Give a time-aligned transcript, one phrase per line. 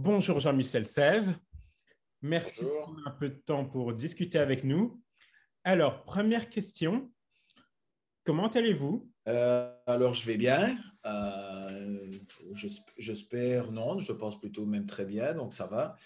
[0.00, 1.34] Bonjour Jean-Michel Sèvres.
[2.22, 5.02] Merci pour un peu de temps pour discuter avec nous.
[5.64, 7.10] Alors, première question.
[8.22, 9.10] Comment allez-vous?
[9.26, 10.78] Euh, Alors, je vais bien.
[11.04, 12.12] Euh,
[12.96, 15.96] j'espère, non, je pense plutôt même très bien, donc ça va.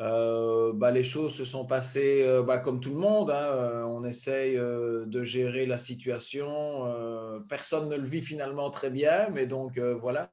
[0.00, 3.30] Euh, bah, les choses se sont passées bah, comme tout le monde.
[3.30, 3.86] Hein.
[3.86, 7.42] on essaye de gérer la situation.
[7.48, 10.30] personne ne le vit finalement très bien, mais donc voilà,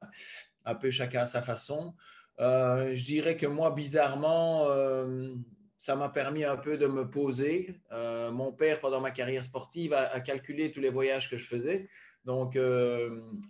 [0.66, 1.94] un peu chacun à sa façon.
[2.40, 5.34] Euh, je dirais que moi, bizarrement, euh,
[5.76, 7.80] ça m'a permis un peu de me poser.
[7.92, 11.88] Euh, mon père, pendant ma carrière sportive, a, calculé tous les voyages que je faisais.
[12.24, 12.58] Donc,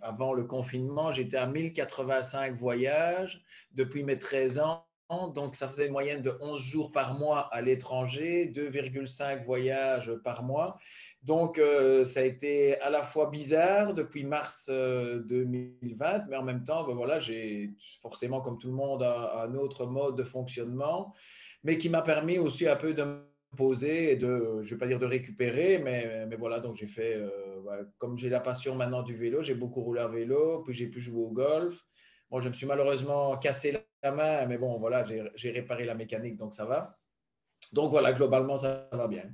[0.01, 4.85] avant le confinement, j'étais à 1085 voyages depuis mes 13 ans.
[5.33, 10.43] Donc, ça faisait une moyenne de 11 jours par mois à l'étranger, 2,5 voyages par
[10.43, 10.79] mois.
[11.21, 16.43] Donc, euh, ça a été à la fois bizarre depuis mars 2020, euh, mais en
[16.43, 21.13] même temps, ben voilà, j'ai forcément, comme tout le monde, un, autre mode de fonctionnement,
[21.63, 24.77] mais qui m'a permis aussi un peu de me poser et de, je ne vais
[24.77, 28.75] pas dire de récupérer, mais, mais voilà, donc j'ai fait, euh, comme j'ai la passion
[28.75, 31.85] maintenant du vélo, j'ai beaucoup roulé à vélo, puis j'ai pu jouer au golf.
[32.29, 36.37] Bon, je me suis malheureusement cassé la main, mais bon, voilà, j'ai réparé la mécanique,
[36.37, 36.97] donc ça va.
[37.73, 39.29] Donc voilà, globalement, ça va bien.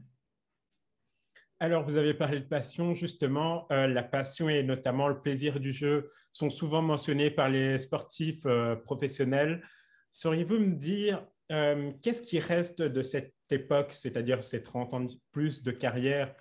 [1.61, 3.65] Alors, vous avez parlé de passion, justement.
[3.71, 8.45] Euh, la passion et notamment le plaisir du jeu sont souvent mentionnés par les sportifs
[8.45, 9.63] euh, professionnels.
[10.11, 15.63] Sauriez-vous me dire euh, qu'est-ce qui reste de cette époque, c'est-à-dire ces 30 ans plus
[15.63, 16.35] de carrière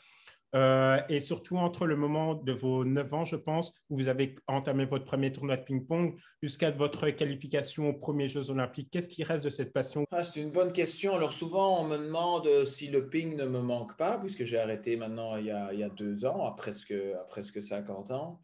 [0.54, 4.36] euh, et surtout entre le moment de vos 9 ans, je pense, où vous avez
[4.46, 8.88] entamé votre premier tournoi de ping-pong, jusqu'à votre qualification aux premiers Jeux olympiques.
[8.90, 10.04] Qu'est-ce qui reste de cette passion?
[10.10, 11.16] Ah, C'est une bonne question.
[11.16, 14.96] Alors souvent, on me demande si le ping ne me manque pas, puisque j'ai arrêté
[14.96, 18.40] maintenant il y, a, il y a, deux ans, à presque, à presque 50 ans.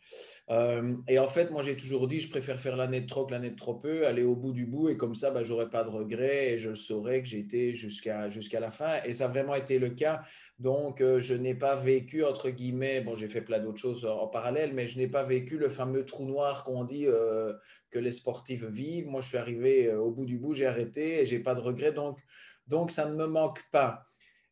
[0.51, 3.33] Euh, et en fait, moi, j'ai toujours dit, je préfère faire l'année de trop que
[3.33, 5.85] l'année de trop peu, aller au bout du bout, et comme ça, bah, j'aurais pas
[5.85, 9.01] de regrets, et je saurais que j'ai été jusqu'à jusqu'à la fin.
[9.05, 10.23] Et ça a vraiment été le cas.
[10.61, 14.29] Donc, euh, je n'ai pas vécu, entre guillemets, bon, j'ai fait plein d'autres choses en
[14.29, 17.55] parallèle, mais je n'ai pas vécu le fameux trou noir qu'on dit euh,
[17.91, 19.09] que les sportifs vivent.
[19.09, 21.61] Moi, je suis arrivé euh, au bout du bout, j'ai arrêté et j'ai pas de
[21.61, 21.93] regrets.
[21.93, 22.19] Donc,
[22.67, 24.03] donc, ça ne me manque pas.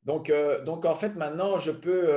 [0.04, 0.32] Donc,
[0.64, 2.10] donc, en fait, maintenant, je peux,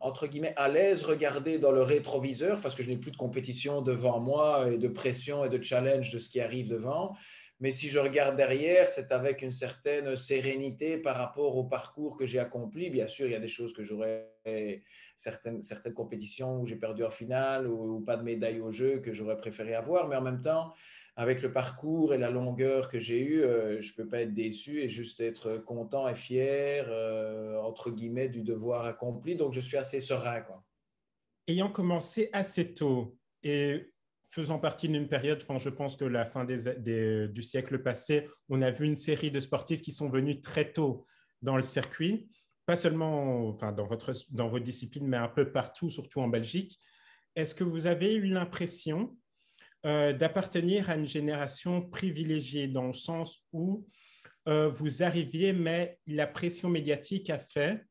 [0.00, 3.80] entre guillemets, à l'aise regarder dans le rétroviseur parce que je n'ai plus de compétition
[3.80, 7.16] devant moi et de pression et de challenge de ce qui arrive devant.
[7.60, 12.24] Mais si je regarde derrière, c'est avec une certaine sérénité par rapport au parcours que
[12.24, 12.88] j'ai accompli.
[12.88, 14.30] Bien sûr, il y a des choses que j'aurais,
[15.16, 19.12] certaines, certaines compétitions où j'ai perdu en finale ou, pas de médaille au jeu que
[19.12, 20.06] j'aurais préféré avoir.
[20.06, 20.72] Mais en même temps,
[21.16, 24.34] avec le parcours et la longueur que j'ai eu, euh, je ne peux pas être
[24.34, 29.34] déçu et juste être content et fier, euh, entre guillemets, du devoir accompli.
[29.34, 30.42] Donc, je suis assez serein.
[30.42, 30.62] Quoi.
[31.48, 33.90] Ayant commencé assez tôt et
[34.28, 38.70] faisant partie d'une période, enfin, je pense que la fin du siècle passé, on a
[38.70, 41.06] vu une série de sportifs qui sont venus très tôt
[41.42, 42.28] dans le circuit,
[42.66, 46.78] pas seulement enfin, dans, votre, dans votre discipline, mais un peu partout, surtout en Belgique.
[47.36, 49.16] Est-ce que vous avez eu l'impression
[49.86, 53.86] euh, d'appartenir à une génération privilégiée dans le sens où
[54.48, 57.86] euh, vous arriviez, mais la pression médiatique a fait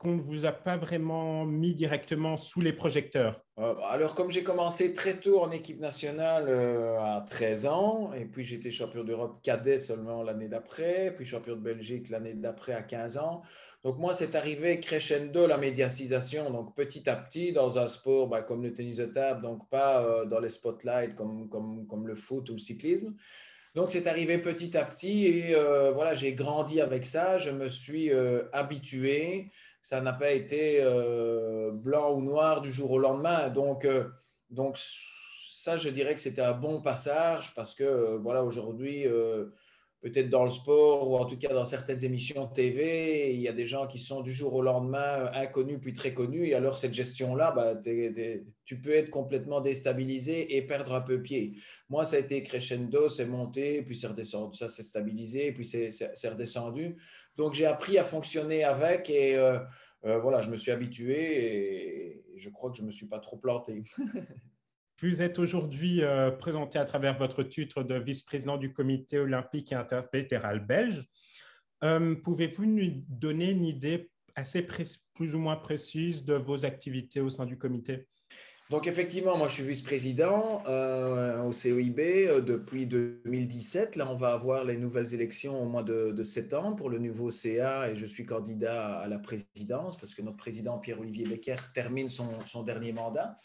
[0.00, 4.42] qu'on ne vous a pas vraiment mis directement sous les projecteurs euh, Alors, comme j'ai
[4.42, 9.40] commencé très tôt en équipe nationale euh, à 13 ans, et puis j'étais champion d'Europe
[9.42, 13.42] cadet seulement l'année d'après, puis champion de Belgique l'année d'après à 15 ans.
[13.84, 16.50] Donc, moi, c'est arrivé crescendo la médiatisation.
[16.50, 20.02] Donc, petit à petit, dans un sport bah, comme le tennis de table, donc pas
[20.02, 23.14] euh, dans les spotlights comme, comme, comme le foot ou le cyclisme.
[23.74, 25.54] Donc, c'est arrivé petit à petit et
[25.94, 27.38] voilà, j'ai grandi avec ça.
[27.38, 28.10] Je me suis
[28.52, 33.48] habitué ça n'a pas été euh, blanc ou noir du jour au lendemain.
[33.48, 34.04] Donc, euh,
[34.50, 34.78] donc
[35.50, 39.06] ça, je dirais que c'était un bon passage parce que, euh, voilà, aujourd'hui,
[40.00, 43.52] peut-être dans le sport ou en tout cas dans certaines émissions TV, il y a
[43.52, 46.46] des gens qui sont du jour au lendemain inconnus puis très connus.
[46.46, 47.74] Et alors, cette gestion-là, bah,
[48.64, 51.56] tu peux être complètement déstabilisé et perdre un peu pied.
[51.88, 56.28] Moi, ça a été crescendo, c'est monté, puis c'est redescendu, ça s'est stabilisé, puis c'est
[56.28, 56.96] redescendu.
[57.36, 59.58] Donc, j'ai appris à fonctionner avec et euh,
[60.04, 63.18] euh, voilà, je me suis habitué et je crois que je ne me suis pas
[63.18, 63.82] trop planté.
[65.02, 69.74] Vous êtes aujourd'hui euh, présenté à travers votre titre de vice-président du comité olympique et
[69.74, 71.04] interprétéral belge.
[72.22, 74.60] Pouvez-vous nous donner une idée assez
[75.14, 78.06] plus ou moins précise de vos activités au sein du comité?
[78.70, 83.96] Donc effectivement, moi je suis vice-président euh, au COIB euh, depuis 2017.
[83.96, 87.90] Là, on va avoir les nouvelles élections au mois de, septembre pour le nouveau CA
[87.90, 92.62] et je suis candidat à la présidence parce que notre président Pierre-Olivier Beckers termine son,
[92.62, 93.38] dernier mandat.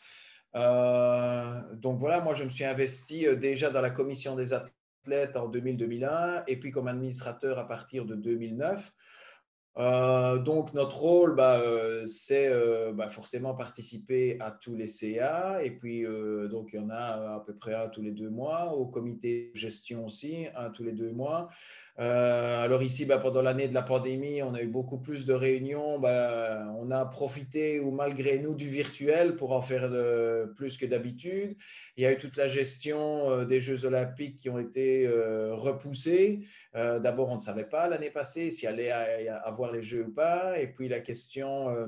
[0.55, 4.75] Euh, donc voilà, moi je me suis investi déjà dans la commission des athlètes
[5.05, 8.91] athlètes en 2000-2001 et puis comme administrateur à partir de 2009.
[9.77, 15.61] Euh, donc notre rôle, bah, euh, c'est euh, bah, forcément participer à tous les CA
[15.63, 16.05] et puis
[16.49, 19.51] donc il y en a à peu près un tous les deux mois, au comité
[19.53, 21.49] de gestion aussi, un tous les deux mois.
[21.97, 25.33] Euh, alors ici, bah, pendant l'année de la pandémie, on a eu beaucoup plus de
[25.33, 25.99] réunions.
[25.99, 29.89] Bah, on a profité, ou malgré nous, du virtuel pour en faire
[30.55, 31.55] plus que d'habitude.
[31.95, 35.53] Il y a eu toute la gestion euh, des Jeux olympiques qui ont été euh,
[35.55, 36.41] repoussés.
[36.73, 40.59] D'abord, on ne savait pas l'année passée s'il allait avoir les Jeux ou pas.
[40.59, 41.87] Et puis la question...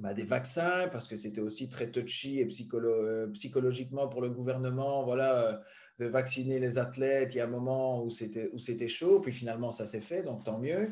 [0.00, 5.02] Bah, des vaccins, parce que c'était aussi très touchy et psychologiquement pour le gouvernement.
[5.02, 5.60] Voilà,
[5.98, 7.34] de vacciner les athlètes.
[7.34, 10.22] Il y a un moment où c'était, où c'était chaud, puis finalement ça s'est fait,
[10.22, 10.90] donc tant mieux.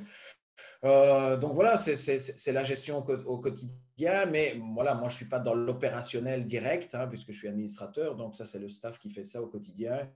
[0.84, 5.38] Euh, donc voilà, c'est, la gestion au, quotidien, mais voilà, moi je ne suis pas
[5.38, 9.24] dans l'opérationnel direct, hein, puisque je suis administrateur, donc ça c'est le staff qui fait
[9.24, 10.08] ça au quotidien.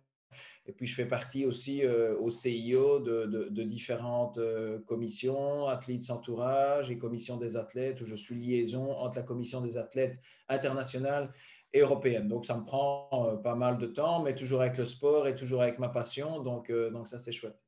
[0.66, 6.10] Et puis je fais partie aussi euh, au CIO de, de, différentes euh, commissions, athlètes
[6.10, 11.32] entourage et commission des athlètes, où je suis liaison entre la commission des athlètes internationale
[11.74, 12.28] européenne.
[12.28, 15.34] Donc, ça me prend euh, pas mal de temps, mais toujours avec le sport et
[15.34, 16.42] toujours avec ma passion.
[16.42, 17.58] Donc, euh, donc ça, c'est chouette.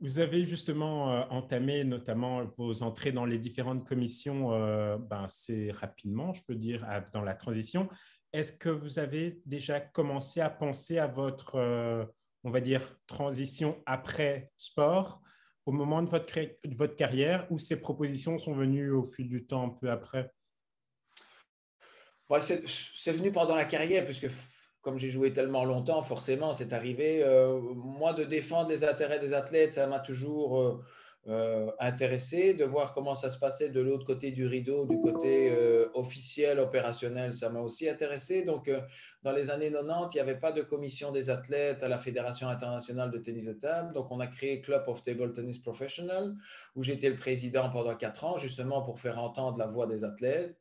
[0.00, 4.50] Vous avez justement euh, entamé notamment vos entrées dans les différentes commissions
[4.98, 7.88] ben, assez rapidement, je peux dire, dans la transition.
[8.32, 12.10] Est-ce que vous avez déjà commencé à penser à votre,
[12.42, 15.20] on va dire, transition après sport
[15.66, 19.46] au moment de votre, de votre carrière ou ces propositions sont venues au fil du
[19.46, 20.32] temps, un peu après?
[22.40, 24.28] C'est venu pendant la carrière, puisque
[24.82, 27.22] comme j'ai joué tellement longtemps, forcément, c'est arrivé.
[27.22, 30.82] Euh, moi, de défendre les intérêts des athlètes, ça m'a toujours euh,
[31.28, 32.54] euh, intéressé.
[32.54, 35.56] De voir comment ça se passait de l'autre côté du rideau, du côté
[35.94, 38.42] officiel, opérationnel, ça m'a aussi intéressé.
[38.42, 38.68] Donc,
[39.22, 42.48] dans les années 90, il n'y avait pas de commission des athlètes à la Fédération
[42.48, 43.92] internationale de tennis de table.
[43.92, 46.34] Donc, on a créé Club of Table Tennis Professional,
[46.74, 50.56] où j'étais le président pendant quatre ans, justement pour faire entendre la voix des athlètes.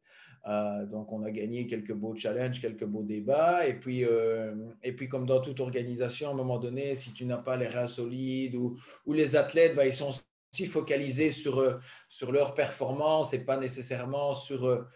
[0.47, 3.67] Euh, donc, on a gagné quelques beaux challenges, quelques beaux débats.
[3.67, 7.25] Et puis, euh, et puis comme dans toute organisation, à un moment donné, si tu
[7.25, 11.59] n'as pas les reins solides ou, ou les athlètes, bah, ils sont aussi focalisés sur,
[11.59, 11.79] euh,
[12.09, 14.87] sur leur performance et pas nécessairement sur,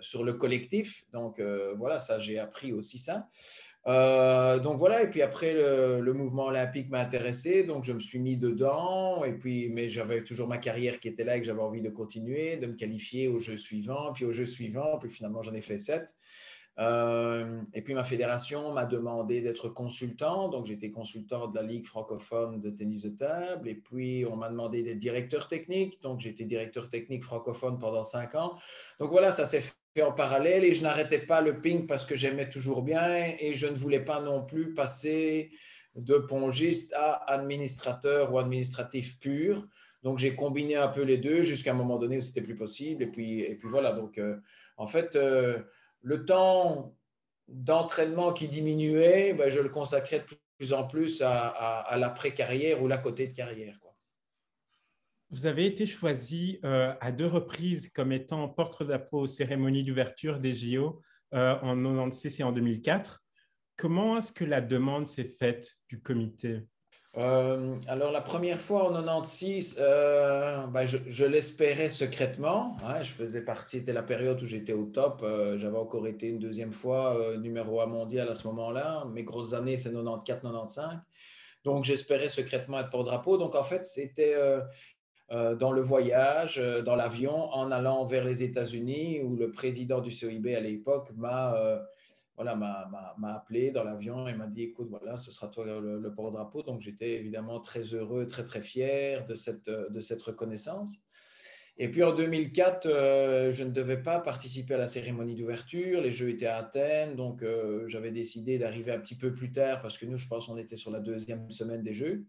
[0.00, 1.04] sur le collectif.
[1.12, 1.40] Donc,
[1.76, 3.28] voilà, ça, j'ai appris aussi ça.
[3.86, 8.18] Euh, donc voilà, et puis après, le, mouvement olympique m'a intéressé, donc je me suis
[8.18, 11.62] mis dedans, et puis, mais j'avais toujours ma carrière qui était là et que j'avais
[11.62, 15.42] envie de continuer, de me qualifier au jeu suivant, puis au jeu suivant, puis finalement
[15.42, 16.14] j'en ai fait sept.
[16.78, 21.86] Euh, et puis ma fédération m'a demandé d'être consultant, donc j'étais consultant de la Ligue
[21.86, 26.44] francophone de tennis de table, et puis on m'a demandé d'être directeur technique, donc j'étais
[26.44, 28.58] directeur technique francophone pendant cinq ans.
[28.98, 32.14] Donc voilà, ça s'est fait en parallèle et je n'arrêtais pas le ping parce que
[32.14, 35.50] j'aimais toujours bien et je ne voulais pas non plus passer
[35.94, 39.66] de pongiste à administrateur ou administratif pur.
[40.02, 43.02] Donc j'ai combiné un peu les deux jusqu'à un moment donné où c'était plus possible.
[43.02, 44.36] Et puis, et puis voilà, donc euh,
[44.76, 45.58] en fait, euh,
[46.02, 46.94] le temps
[47.48, 50.24] d'entraînement qui diminuait, ben, je le consacrais de
[50.58, 53.78] plus en plus à, à, l'après-carrière ou la côté de carrière.
[55.30, 60.54] Vous avez été choisi euh, à deux reprises comme étant porte-drapeau aux cérémonies d'ouverture des
[60.54, 61.02] JO
[61.34, 63.24] euh, en 1996 et en 2004.
[63.76, 66.62] Comment est-ce que la demande s'est faite du comité?
[67.16, 72.76] Euh, alors, la première fois en 96, ben, je, l'espérais secrètement.
[72.84, 73.02] Hein.
[73.02, 75.24] je faisais partie, c'était la période où j'étais au top.
[75.58, 79.06] J'avais encore été une deuxième fois numéro 1 mondial à ce moment-là.
[79.12, 81.00] Mes grosses années, c'est 94-95.
[81.64, 83.38] Donc, j'espérais secrètement être porte-drapeau.
[83.38, 84.36] Donc, en fait, c'était,
[85.30, 90.16] dans le voyage, euh, dans l'avion, en allant vers les États-Unis, où le président du
[90.16, 91.82] COIB à l'époque m'a euh,
[92.36, 92.56] voilà,
[93.24, 96.62] appelé dans l'avion et m'a dit écoute, voilà, ce sera toi le, porte-drapeau.
[96.62, 101.00] Donc j'étais évidemment très heureux, très très fier de cette, de cette reconnaissance.
[101.78, 102.88] Et puis en 2004,
[103.50, 106.02] je ne devais pas participer à la cérémonie d'ouverture.
[106.02, 107.42] Les Jeux étaient à Athènes, donc
[107.86, 110.76] j'avais décidé d'arriver un petit peu plus tard parce que nous, je pense, on était
[110.76, 112.26] sur la deuxième semaine des Jeux.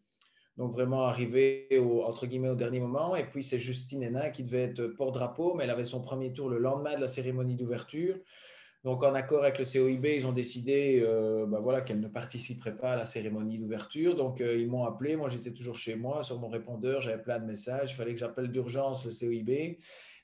[0.57, 3.15] Donc vraiment arrivé au, entre guillemets au dernier moment.
[3.15, 6.49] Et puis c'est Justine Hénin qui devait être porte-drapeau, mais elle avait son premier tour
[6.49, 8.15] le lendemain de la cérémonie d'ouverture.
[8.83, 12.77] Donc en accord avec le COIB, ils ont décidé euh, bah, voilà, qu'elle ne participerait
[12.77, 14.15] pas à la cérémonie d'ouverture.
[14.15, 15.15] Donc euh, ils m'ont appelé.
[15.15, 17.91] Moi j'étais toujours chez moi sur mon répondeur, j'avais plein de messages.
[17.91, 19.77] Il fallait que j'appelle d'urgence le COIB.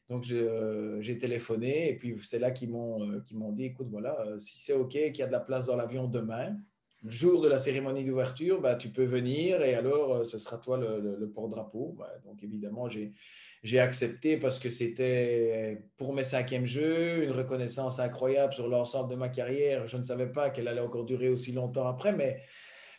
[0.10, 4.74] Donc euh, j'ai téléphoné et puis c'est là qu'ils m'ont dit écoute voilà si c'est
[4.74, 6.58] ok qu'il y a de la place dans l'avion demain
[7.06, 10.78] jour de la cérémonie d'ouverture, bah, tu peux venir et alors euh, ce sera toi
[10.78, 11.96] le, porte-drapeau.
[11.98, 18.54] Bah, donc évidemment, j'ai accepté parce que c'était pour mes cinquièmes jeux, une reconnaissance incroyable
[18.54, 19.88] sur l'ensemble de ma carrière.
[19.88, 22.42] Je ne savais pas qu'elle allait encore durer aussi longtemps après, mais,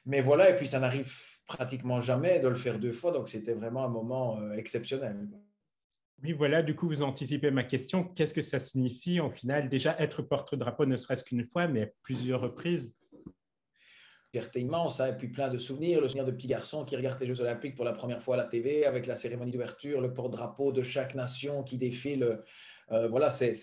[0.07, 1.13] mais voilà, et puis ça n'arrive
[1.47, 5.29] pratiquement jamais de le faire deux fois, donc c'était vraiment un moment euh, exceptionnel.
[6.23, 8.05] Oui, voilà, du coup, vous anticipez ma question.
[8.05, 12.41] Qu'est-ce que ça signifie, en final, déjà être porte-drapeau ne serait-ce qu'une fois, mais plusieurs
[12.41, 12.95] reprises
[14.35, 17.21] fierté immense, hein, et puis plein de souvenirs, le souvenir de petits garçons qui regardent
[17.21, 20.13] les Jeux Olympiques pour la première fois à la TV, avec la cérémonie d'ouverture, le
[20.13, 22.41] porte-drapeau de chaque nation qui défile.
[22.91, 23.55] Euh, voilà, c'est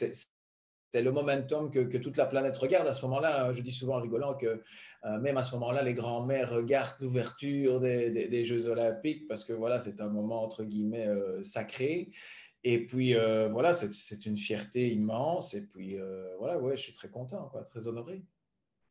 [0.94, 2.88] le momentum que, toute la planète regarde.
[2.88, 5.94] À ce moment-là, je dis souvent en rigolant que euh, même à ce moment-là, les
[5.94, 11.44] grands-mères regardent l'ouverture des, Jeux Olympiques parce que voilà, c'est un moment entre guillemets euh,
[11.44, 12.14] sacré.
[12.64, 13.14] Et puis
[13.52, 15.54] voilà, c'est une fierté immense.
[15.54, 15.98] Et puis
[16.40, 18.24] voilà, ouais, je suis très content, très honoré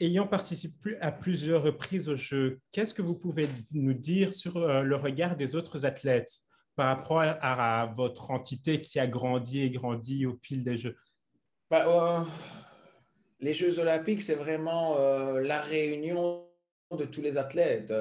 [0.00, 4.82] ayant participé à plusieurs reprises au jeu, qu'est-ce que vous pouvez nous dire sur euh,
[4.82, 6.40] le regard des autres athlètes
[6.76, 10.96] par rapport à, votre entité qui a grandi et grandi au fil des Jeux?
[11.70, 12.24] Bah, euh,
[13.40, 16.46] Les Jeux olympiques, c'est vraiment euh, la réunion
[16.96, 17.92] de tous les athlètes.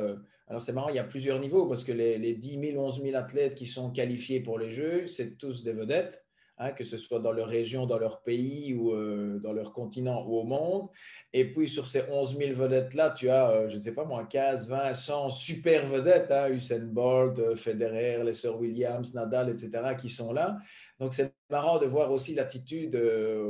[0.47, 3.03] Alors c'est marrant, il y a plusieurs niveaux parce que les, les 10 000, 11
[3.03, 6.23] 000 athlètes qui sont qualifiés pour les Jeux, c'est tous des vedettes.
[6.61, 10.25] Hein, que ce soit dans leur région, dans leur pays ou euh, dans leur continent
[10.27, 10.89] ou au monde.
[11.31, 14.25] Et puis sur ces 11 000 vedettes-là, tu as, euh, je ne sais pas moi,
[14.25, 19.95] 15, 20, 100 super vedettes, hein, Usain Bolt, euh, Federer, les Sir Williams, Nadal, etc.,
[19.97, 20.57] qui sont là.
[20.99, 23.01] Donc c'est marrant de voir aussi l'attitude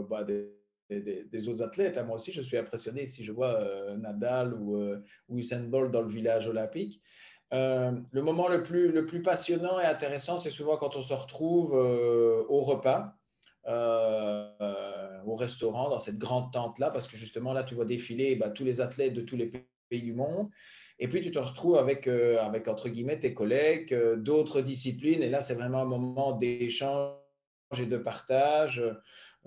[0.08, 1.98] bah, des, autres athlètes.
[1.98, 2.04] Hein.
[2.04, 3.60] Moi aussi, je suis impressionné si je vois
[3.98, 4.80] Nadal ou,
[5.30, 7.02] ou Usain Bolt dans le village olympique.
[7.52, 11.14] Euh, le moment le plus, le plus passionnant et intéressant, c'est souvent quand on se
[11.14, 13.16] retrouve euh, au repas,
[13.68, 18.50] euh, au restaurant, dans cette grande tente-là, parce que justement, là, tu vois défiler bah,
[18.50, 19.52] tous les athlètes de tous les
[19.90, 20.50] pays du monde.
[21.00, 25.24] Et puis, tu te retrouves avec, avec entre guillemets, tes collègues d'autres disciplines.
[25.24, 27.14] Et là, c'est vraiment un moment d'échange
[27.78, 28.84] et de partage.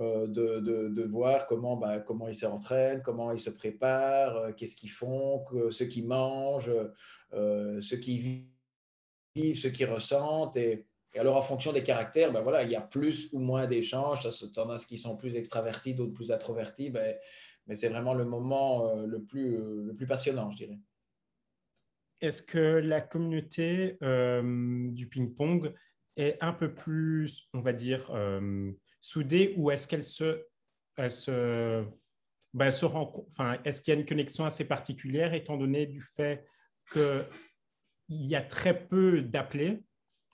[0.01, 4.91] Euh, de, voir comment, bah, comment ils s'entraînent, comment ils se préparent, euh, qu'est-ce qu'ils
[4.91, 6.73] font, ce qu'ils mangent,
[7.35, 8.47] euh, ce qu'ils
[9.35, 10.57] vivent, ce qu'ils ressentent.
[10.57, 14.21] Et, alors, en fonction des caractères, ben voilà, il y a plus ou moins d'échanges.
[14.23, 16.89] Tu en as qui sont plus extravertis, d'autres plus introvertis.
[16.89, 17.15] Ben,
[17.67, 20.79] mais c'est vraiment le moment le, plus, le plus passionnant, je dirais.
[22.23, 25.75] Est-ce que la communauté du ping-pong
[26.17, 28.11] est un peu plus, on va dire,
[29.03, 30.47] soudée ou est-ce qu'elle se,
[30.97, 31.85] elle se,
[32.55, 36.47] ben, se enfin, est-ce qu'il y a une connexion assez particulière étant donné du fait
[36.91, 37.27] qu'il
[38.09, 39.83] y a très peu d'appelés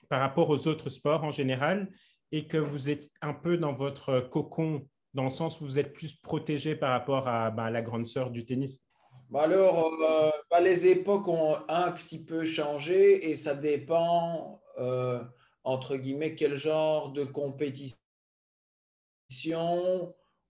[0.09, 1.89] par rapport aux autres sports en général
[2.31, 5.95] et que vous êtes un peu dans votre cocon dans le sens où vous êtes
[5.95, 8.85] plus protégé par rapport à ben, la grande sœur du tennis?
[9.31, 15.23] Bah alors, euh, bah, les époques ont un petit peu changé et ça dépend, euh,
[15.65, 17.99] entre guillemets, quel genre de compétition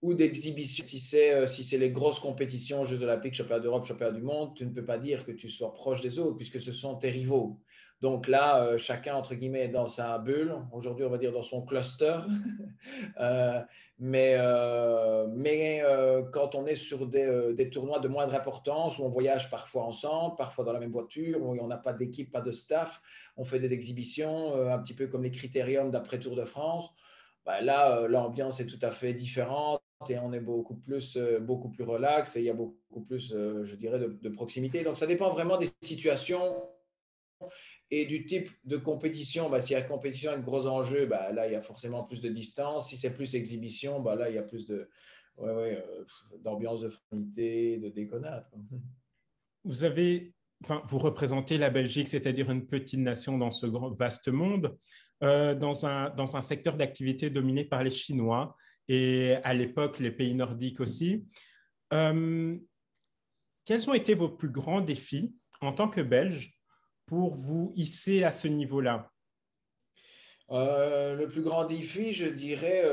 [0.01, 0.83] ou d'exhibition.
[0.83, 4.55] Si c'est euh, si c'est les grosses compétitions, Jeux olympiques, championnat d'Europe, championnat du monde,
[4.55, 7.09] tu ne peux pas dire que tu sois proche des autres puisque ce sont tes
[7.09, 7.59] rivaux.
[8.01, 10.55] Donc là, euh, chacun, entre guillemets, est dans sa bulle.
[10.71, 12.17] Aujourd'hui, on va dire dans son cluster.
[13.19, 13.59] Euh,
[13.99, 14.37] mais
[15.35, 15.83] mais
[16.31, 20.37] quand on est sur des, des, tournois de moindre importance, où on voyage parfois ensemble,
[20.37, 23.01] parfois dans la même voiture, où on n'a pas d'équipe, pas de staff,
[23.35, 26.89] on fait des exhibitions, un petit peu comme les critériums d'après Tour de France.
[27.45, 31.39] Bah, là, euh, l'ambiance est tout à fait différente et on est beaucoup plus, euh,
[31.39, 34.83] beaucoup plus relax et il y a beaucoup plus, euh, je dirais, de, proximité.
[34.83, 36.69] Donc, ça dépend vraiment des situations
[37.91, 39.49] et du type de compétition.
[39.49, 42.21] Bah, S'il y a compétition avec gros enjeux, bah, là, il y a forcément plus
[42.21, 42.89] de distance.
[42.89, 44.89] Si c'est plus exhibition, bah, là, il y a plus de,
[46.43, 48.45] d'ambiance de fraternité, de déconnade.
[49.63, 54.27] Vous avez, enfin, vous représentez la Belgique, c'est-à-dire une petite nation dans ce grand, vaste
[54.27, 54.77] monde.
[55.21, 58.55] Euh, dans, un, secteur d'activité dominé par les Chinois
[58.87, 61.25] et à l'époque les pays nordiques aussi.
[61.91, 62.55] Euh,
[63.65, 66.53] quels ont été vos plus grands défis en tant que Belge
[67.05, 69.11] pour vous hisser à ce niveau-là?
[70.51, 72.85] Euh, Le plus grand défi, je dirais,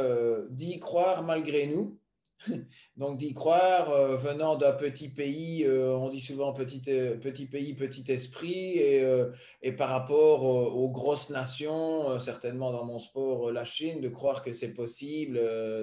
[0.50, 2.00] d'y croire malgré nous.
[2.96, 7.46] Donc d'y croire, euh, venant d'un petit pays, euh, on dit souvent petit, euh, petit
[7.46, 14.00] pays, petit esprit, et, par rapport aux grosses nations, certainement dans mon sport, la Chine,
[14.00, 15.34] de croire que c'est possible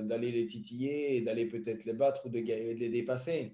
[0.05, 3.53] d'aller les titiller et d'aller peut-être les battre ou de les dépasser.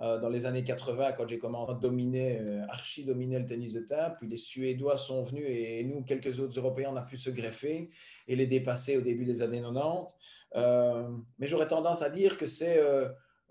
[0.00, 3.80] Euh, dans les années 80, quand j'ai commencé à dominer, euh, archi-dominer le tennis de
[3.80, 4.16] table.
[4.18, 7.90] Puis les Suédois sont venus et, nous, quelques autres Européens, on a pu se greffer
[8.26, 10.08] et les dépasser au début des années 90.
[10.56, 11.08] Euh,
[11.38, 12.80] mais j'aurais tendance à dire que c'est,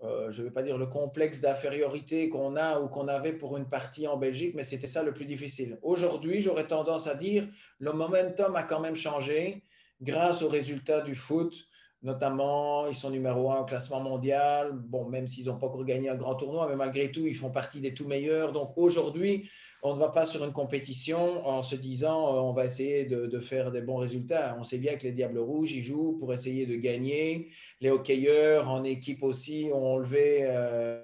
[0.02, 3.68] je ne vais pas dire le complexe d'infériorité qu'on a ou qu'on avait pour une
[3.68, 5.78] partie en Belgique, mais c'était ça le plus difficile.
[5.80, 7.48] Aujourd'hui, j'aurais tendance à dire
[7.78, 9.62] le momentum a quand même changé
[10.02, 11.68] grâce aux résultats du foot
[12.04, 14.72] notamment, ils sont numéro un au classement mondial.
[14.72, 17.50] Bon, même s'ils n'ont pas encore gagné un grand tournoi, mais malgré tout, ils font
[17.50, 18.52] partie des tout meilleurs.
[18.52, 19.48] Donc aujourd'hui,
[19.82, 23.40] on ne va pas sur une compétition en se disant euh, on va essayer de,
[23.40, 24.54] faire des bons résultats.
[24.60, 27.48] On sait bien que les Diables Rouges, ils jouent pour essayer de gagner.
[27.80, 31.02] Les hockeyeurs en équipe aussi ont, euh,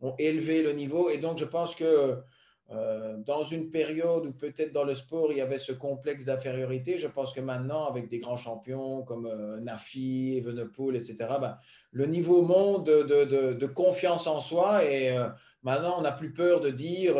[0.00, 1.10] ont élevé le niveau.
[1.10, 2.16] Et donc, je pense que
[2.72, 6.98] euh, dans une période où peut-être dans le sport, il y avait ce complexe d'infériorité,
[6.98, 9.28] je pense que maintenant, avec des grands champions comme
[9.60, 11.58] Nafi, Evenepoel, etc., ben,
[11.92, 15.12] le niveau monte de, confiance en soi et
[15.62, 17.16] maintenant, on n'a plus peur de dire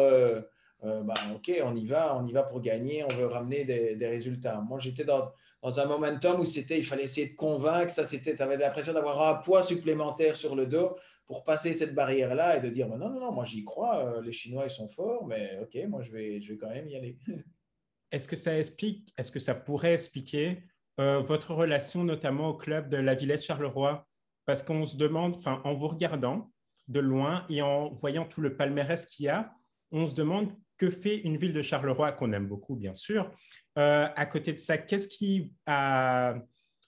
[0.85, 4.07] euh, bah, ok, on y va, on y va pour gagner, on veut ramener des,
[4.07, 4.61] résultats.
[4.67, 8.43] Moi, j'étais dans, un momentum où c'était, il fallait essayer de convaincre, ça c'était, tu
[8.43, 10.97] avais l'impression d'avoir un poids supplémentaire sur le dos
[11.31, 14.21] pour passer cette barrière-là et de dire, bah, non, non, non, moi j'y crois, euh,
[14.21, 16.97] les Chinois ils sont forts, mais ok, moi je vais, je vais quand même y
[16.97, 17.19] aller.
[18.11, 20.65] Est-ce que ça explique, est-ce que ça pourrait expliquer
[20.99, 24.09] euh, votre relation notamment au club de la Villette Charleroi?
[24.45, 26.51] Parce qu'on se demande, enfin, en vous regardant
[26.89, 29.53] de loin et en voyant tout le palmarès qu'il y a,
[29.93, 33.31] on se demande que fait une ville de Charleroi, qu'on aime beaucoup, bien sûr.
[33.79, 36.35] Euh, à côté de ça, qu'est-ce qui a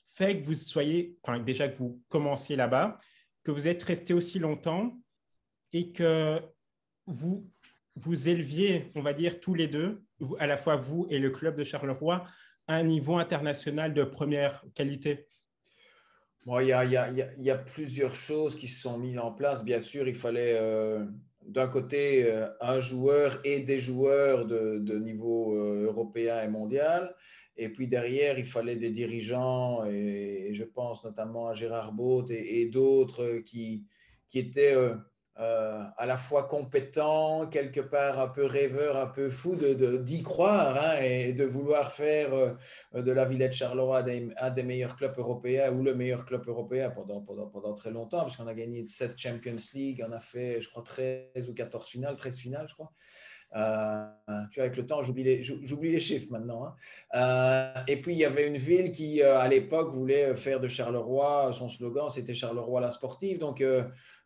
[0.04, 2.98] fait que vous soyez, déjà que vous commenciez là-bas,
[3.44, 4.98] que vous êtes resté aussi longtemps
[5.72, 6.40] et que
[7.06, 7.50] vous
[7.96, 10.02] vous éleviez, on va dire, tous les deux,
[10.38, 12.24] à la fois vous et le club de Charleroi,
[12.66, 15.26] à un niveau international de première qualité?
[16.46, 19.64] Il, y a, plusieurs choses qui se sont mises en place.
[19.64, 21.04] Bien sûr, il fallait euh,
[21.42, 27.14] d'un côté euh, un joueur et des joueurs de, niveau euh, européen et mondial.
[27.56, 32.66] Et puis derrière, il fallait des dirigeants, et, je pense notamment à Gérard Baut et,
[32.66, 33.84] d'autres qui,
[34.28, 34.94] qui étaient euh,
[35.38, 39.96] euh, à la fois compétent, quelque part un peu rêveur, un peu fou d'y de,
[39.96, 42.54] d'y croire hein, et de vouloir faire euh,
[42.92, 44.04] de la Villette Charleroi
[44.36, 48.20] un des meilleurs clubs européens ou le meilleur club européen pendant, pendant, pendant très longtemps,
[48.20, 51.88] parce qu'on a gagné 7 Champions League, on a fait, je crois, 13 ou 14
[51.88, 52.92] finales, 13 finales, je crois.
[53.54, 54.04] Euh,
[54.50, 56.74] tu avec le temps, j'oublie les, chiffres maintenant.
[57.12, 57.84] Hein.
[57.86, 61.68] et puis, il y avait une ville qui, à l'époque, voulait faire de Charleroi, son
[61.68, 63.38] slogan, c'était Charleroi la sportive.
[63.38, 63.62] Donc,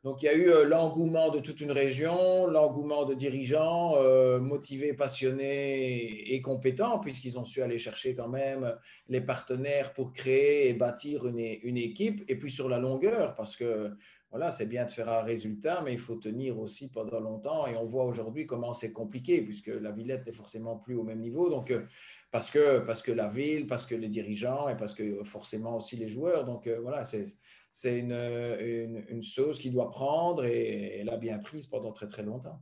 [0.07, 4.39] donc, il y a eu euh, l'engouement de toute une région, l'engouement de dirigeants euh,
[4.39, 8.77] motivés, passionnés et compétents, puisqu'ils ont su aller chercher quand même
[9.09, 11.41] les partenaires pour créer et bâtir une,
[11.77, 12.23] équipe.
[12.29, 13.97] Et puis sur la longueur, parce que
[14.31, 17.67] voilà, c'est bien de faire un résultat, mais il faut tenir aussi pendant longtemps.
[17.67, 21.21] Et on voit aujourd'hui comment c'est compliqué, puisque la Villette n'est forcément plus au même
[21.21, 21.51] niveau.
[21.51, 21.83] Donc, euh,
[22.31, 25.97] parce que, parce que la ville, parce que les dirigeants et parce que forcément aussi
[25.97, 26.45] les joueurs.
[26.45, 27.27] Donc, voilà, c'est
[27.71, 32.07] c'est une, une, une, chose qui doit prendre et elle a bien prise pendant très
[32.07, 32.59] très longtemps.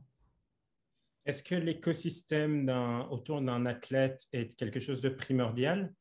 [1.25, 2.69] Est-ce que l'écosystème
[3.09, 5.93] autour d'un athlète est quelque chose de primordial?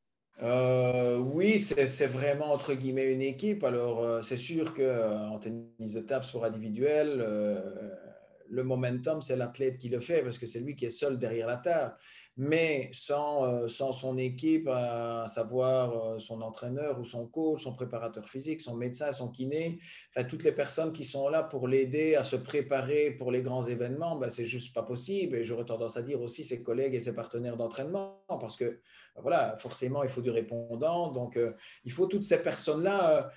[0.42, 3.64] Euh, Oui, c'est vraiment entre guillemets une équipe.
[3.64, 7.24] Alors, euh, c'est sûr qu'en euh, tennis de table, sport individuel,
[8.50, 11.46] le momentum, c'est l'athlète qui le fait parce que c'est lui qui est seul derrière
[11.46, 11.96] la table
[12.36, 17.72] mais sans, euh, sans son équipe, à savoir euh, son entraîneur ou son coach, son
[17.72, 19.78] préparateur physique, son médecin, son kiné,
[20.10, 23.62] enfin, toutes les personnes qui sont là pour l'aider à se préparer pour les grands
[23.62, 25.36] événements, ben, c'est juste pas possible.
[25.36, 28.80] Et j'aurais tendance à dire aussi ses collègues et ses partenaires d'entraînement, parce que
[29.14, 31.12] ben, voilà, forcément, il faut du répondant.
[31.12, 31.52] Donc, euh,
[31.84, 33.30] il faut toutes ces personnes-là.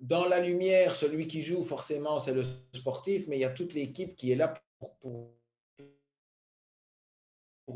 [0.00, 3.74] dans la lumière, celui qui joue, forcément, c'est le sportif, mais il y a toute
[3.74, 5.37] l'équipe qui est là pour pour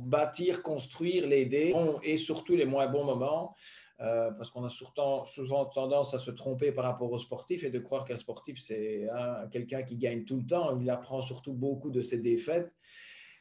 [0.00, 3.54] bâtir, construire, l'aider, et surtout les moins bons moments,
[4.00, 7.78] euh, parce qu'on a souvent tendance à se tromper par rapport aux sportifs et de
[7.78, 9.06] croire qu'un sportif, c'est
[9.50, 10.78] quelqu'un qui gagne tout le temps.
[10.80, 12.72] Il apprend surtout beaucoup de ses défaites.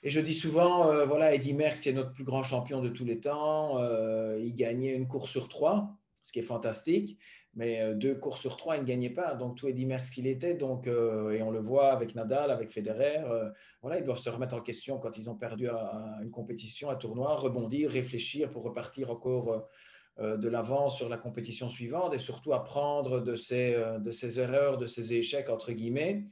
[0.03, 2.89] Et je dis souvent, euh, voilà, Eddie Merckx, qui est notre plus grand champion de
[2.89, 7.19] tous les temps, euh, il gagnait une course sur trois, ce qui est fantastique
[7.53, 9.35] mais euh, deux courses sur trois, il ne gagnait pas.
[9.35, 10.53] Donc, tout Eddie Merckx qu'il était.
[10.53, 13.23] Donc, euh, et on le voit avec Nadal, avec Federer.
[13.25, 13.49] Euh,
[13.81, 17.35] voilà, ils doivent se remettre en question quand ils ont perdu une compétition, un tournoi,
[17.35, 19.67] rebondir, réfléchir pour repartir encore
[20.19, 24.85] de l'avant sur la compétition suivante et surtout apprendre de ces, de ces erreurs, de
[24.85, 26.25] ces échecs, entre guillemets.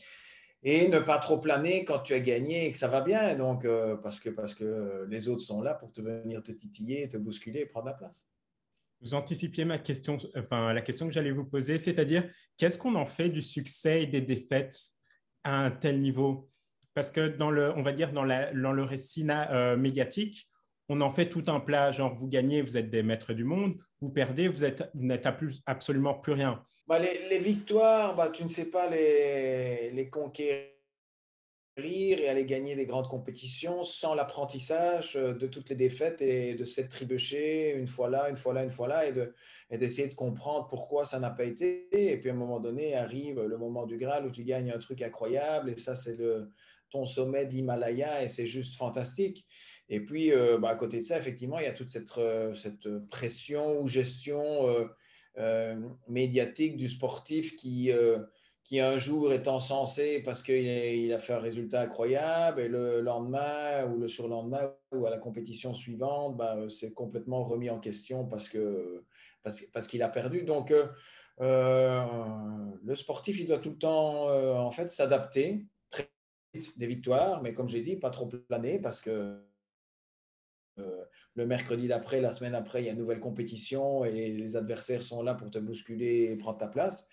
[0.61, 3.33] Et ne pas trop planer quand tu as gagné et que ça va bien.
[3.33, 3.65] Donc,
[4.03, 7.61] parce, que, parce que les autres sont là pour te venir te titiller, te bousculer
[7.61, 8.27] et prendre la place.
[9.01, 13.05] Vous anticipiez ma question, enfin la question que j'allais vous poser, c'est-à-dire qu'est-ce qu'on en
[13.05, 14.77] fait du succès et des défaites
[15.43, 16.49] à un tel niveau?
[16.93, 20.49] Parce que dans le, on va dire dans, le récit euh, médiatique,
[20.89, 23.77] on en fait tout un plat, genre vous gagnez, vous êtes des maîtres du monde,
[24.01, 25.27] vous perdez, vous n'êtes
[25.65, 26.63] absolument plus rien.
[26.87, 30.78] Bah, les, victoires, bah, tu ne sais pas les conquérir
[31.77, 36.63] et aller gagner des grandes compétitions sans l'apprentissage euh, de toutes les défaites et de
[36.63, 39.33] s'être trébuché une fois là, une fois là, une fois là, et, de,
[39.69, 41.87] et d'essayer de comprendre pourquoi ça n'a pas été.
[41.91, 44.79] Et puis à un moment donné, arrive le moment du Graal où tu gagnes un
[44.79, 46.17] truc incroyable, et ça, c'est
[46.89, 49.47] ton sommet d'Himalaya, et c'est juste fantastique.
[49.89, 52.53] Et puis, euh, bah, à côté de ça, effectivement, il y a toute cette, euh,
[52.55, 54.65] cette pression ou gestion
[56.09, 57.93] médiatique du sportif qui
[58.69, 63.83] qui un jour est encensé parce qu'il a fait un résultat incroyable et le lendemain
[63.85, 68.47] ou le surlendemain ou à la compétition suivante, bah, c'est complètement remis en question parce
[68.47, 69.03] que
[69.41, 70.43] parce, parce qu'il a perdu.
[70.43, 70.85] Donc, euh,
[71.41, 72.05] euh,
[72.83, 76.07] le sportif, il doit tout le temps euh, en fait s'adapter très
[76.53, 79.43] vite des victoires, mais comme j'ai dit, pas trop planer parce que
[81.33, 85.01] le mercredi d'après, la semaine après, il y a une nouvelle compétition et les adversaires
[85.01, 87.09] sont là pour te bousculer et prendre ta place.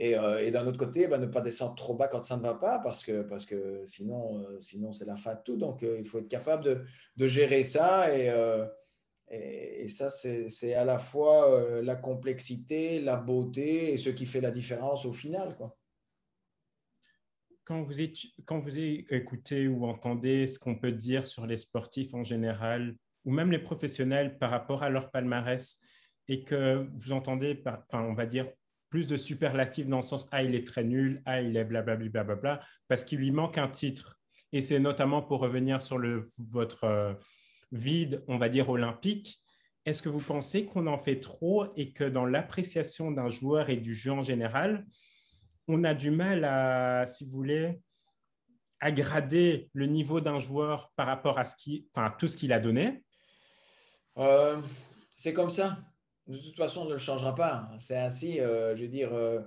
[0.00, 2.54] Euh, et, d'un autre côté, bah, ne pas descendre trop bas quand ça ne va
[2.54, 5.56] pas, parce que, parce que sinon, euh, sinon c'est la fin de tout.
[5.56, 6.84] Donc, euh, il faut être capable
[7.16, 8.16] de, gérer ça.
[8.16, 8.32] Et,
[9.30, 14.50] et, ça, c'est à la fois la complexité, la beauté et ce qui fait la
[14.50, 15.56] différence au final.
[15.56, 15.76] Quoi.
[17.64, 17.94] Quand vous,
[18.44, 23.32] quand vous écoutez ou entendez ce qu'on peut dire sur les sportifs en général, ou
[23.32, 25.80] même les professionnels par rapport à leur palmarès,
[26.28, 28.50] et que vous entendez, enfin, on va dire,
[28.94, 32.22] plus de superlatifs dans le sens Ah, il est très nul, Ah, il est blablabla,
[32.22, 34.20] bla, bla, parce qu'il lui manque un titre.
[34.52, 37.12] Et c'est notamment pour revenir sur le, votre euh,
[37.72, 39.42] vide, on va dire, olympique.
[39.84, 43.78] Est-ce que vous pensez qu'on en fait trop et que dans l'appréciation d'un joueur et
[43.78, 44.86] du jeu en général,
[45.66, 47.80] on a du mal à, si vous voulez,
[48.78, 52.52] à grader le niveau d'un joueur par rapport à, ce qui, enfin, tout ce qu'il
[52.52, 53.02] a donné?
[54.18, 54.62] Euh,
[55.16, 55.78] C'est comme ça
[56.26, 57.68] de toute façon, on ne le changera pas.
[57.80, 59.40] C'est ainsi, euh, je veux dire, euh,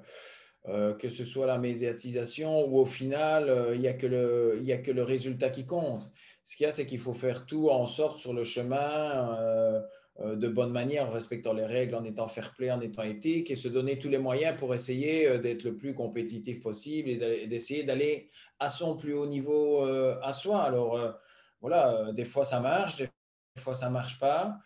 [0.68, 5.04] euh, que ce soit la médiatisation ou au final, il n'y a, a que le
[5.04, 6.12] résultat qui compte.
[6.44, 9.84] Ce qu'il y a, c'est qu'il faut faire tout en sorte sur le chemin
[10.20, 13.56] de bonne manière, en respectant les règles, en étant fair play, en étant éthique, et
[13.56, 18.30] se donner tous les moyens pour essayer d'être le plus compétitif possible et d'essayer d'aller
[18.60, 20.64] à son plus haut niveau à soi.
[20.64, 21.16] Alors,
[21.60, 23.10] voilà, des fois ça marche, des
[23.58, 24.58] fois ça ne marche pas.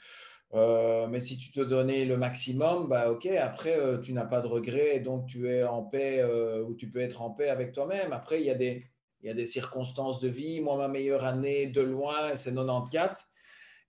[0.53, 4.41] Euh, mais si tu te donnais le maximum, bah ok, après, euh, tu n'as pas
[4.41, 7.71] de regrets, donc tu es en paix euh, ou tu peux être en paix avec
[7.71, 8.11] toi-même.
[8.11, 8.47] Après, il
[9.23, 10.61] il y a des circonstances de vie.
[10.61, 13.23] Moi, ma meilleure année de loin, c'est 94.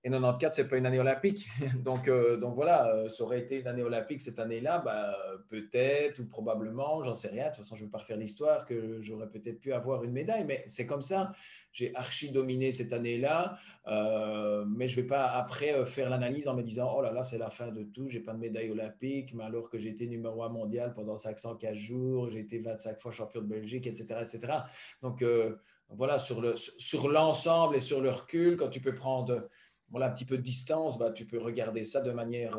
[0.04, 1.48] Et 94, ce n'est pas une année olympique.
[1.84, 5.16] donc, donc voilà, ça aurait été une année olympique cette année-là, bah,
[5.48, 7.44] peut-être ou probablement, j'en sais rien.
[7.44, 10.12] De toute façon, je ne veux pas refaire l'histoire, que j'aurais peut-être pu avoir une
[10.12, 11.32] médaille, mais c'est comme ça
[11.72, 16.46] j'ai archi dominé cette année-là, euh, mais je ne vais pas après euh, faire l'analyse
[16.46, 18.70] en me disant oh là là, c'est la fin de tout, j'ai pas de médaille
[18.70, 23.00] olympique, mais alors que j'ai été numéro un mondial pendant 515 jours, j'ai été 25
[23.00, 24.20] fois champion de Belgique, etc.
[24.20, 24.52] etc.
[25.00, 25.56] Donc euh,
[25.88, 29.48] voilà, sur, le, sur l'ensemble et sur le recul, quand tu peux prendre
[29.92, 32.58] voilà, un petit peu de distance, bah, tu peux regarder ça de manière,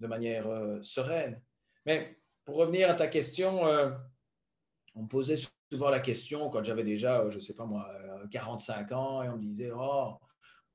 [0.00, 0.48] de manière
[0.82, 1.40] sereine.
[1.86, 3.62] Mais pour revenir à ta question,
[4.94, 5.38] on me posait
[5.70, 7.88] souvent la question quand j'avais déjà, je ne sais pas moi,
[8.30, 10.14] 45 ans et on me disait Oh,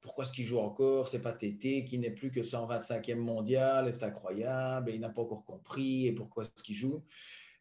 [0.05, 4.05] pourquoi est-ce qu'il joue encore C'est pas Tété qui n'est plus que 125e mondial c'est
[4.05, 7.03] incroyable et il n'a pas encore compris et pourquoi est-ce qu'il joue?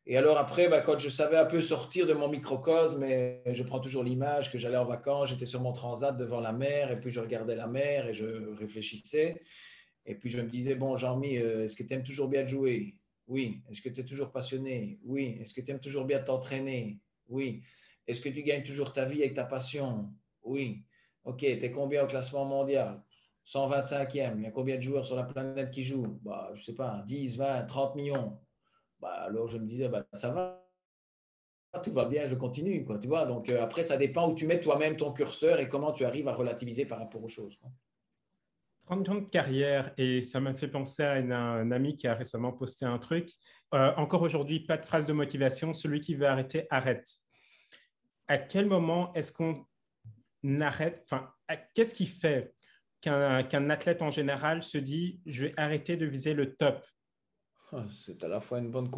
[0.07, 3.63] Et alors après, bah, quand je savais un peu sortir de mon microcosme, et je
[3.63, 7.01] prends toujours l'image que j'allais en vacances, j'étais sur mon transat devant la mer, et
[7.01, 9.41] puis je regardais la mer et je réfléchissais.
[10.07, 12.97] Et puis je me disais, bon, Jean-Mi, euh, est-ce que tu aimes toujours bien jouer?
[13.27, 13.63] Oui.
[13.71, 14.99] Est-ce que tu es toujours passionné?
[15.05, 15.39] Oui.
[15.41, 17.01] Est-ce que tu aimes toujours bien t'entraîner?
[17.29, 17.63] Oui.
[18.07, 20.11] Est-ce que tu gagnes toujours ta vie avec ta passion?
[20.43, 20.85] Oui.
[21.25, 23.03] Ok, tu es combien au classement mondial?
[23.47, 24.35] 125e.
[24.37, 26.19] Il y a combien de joueurs sur la planète qui jouent?
[26.23, 28.39] Bah, Je ne sais pas, 10, 20, 30 millions.
[29.05, 30.67] Bah, alors je me disais, bah, ça va,
[31.83, 32.87] tout va bien, je continue.
[32.87, 36.07] Quoi, Donc euh, après, ça dépend où tu mets toi-même ton curseur et comment tu
[36.07, 37.61] arrives à relativiser par rapport aux choses.
[38.87, 42.87] 30 ans carrière et ça m'a fait penser à un ami qui a récemment posté
[42.87, 43.29] un truc.
[43.75, 45.75] Euh, encore aujourd'hui, pas de phrase de motivation.
[45.75, 47.07] Celui qui veut arrêter, arrête
[48.27, 49.55] à quel moment est-ce qu'on
[50.63, 51.31] arrête, enfin,
[51.75, 52.55] qu'est-ce qui fait
[53.03, 56.87] qu'un athlète en général se dit, je vais arrêter de viser le top?
[57.91, 58.91] C'est à la fois une bonne,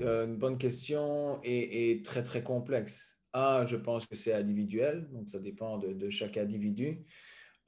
[0.00, 3.18] euh, question et, très, très complexe.
[3.32, 7.04] Un, je pense que c'est individuel, donc ça dépend de, chaque individu.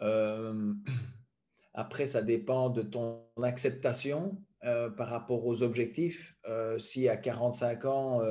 [0.03, 0.73] Euh,
[1.75, 6.37] après, ça dépend de ton acceptation euh, par rapport aux objectifs.
[6.79, 8.23] si à 45 ans,